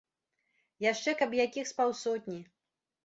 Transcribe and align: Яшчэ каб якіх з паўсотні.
Яшчэ 0.91 1.13
каб 1.19 1.35
якіх 1.45 1.65
з 1.73 1.77
паўсотні. 1.83 2.41